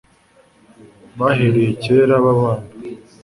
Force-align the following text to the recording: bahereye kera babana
bahereye 1.19 1.65
kera 1.83 2.15
babana 2.23 2.67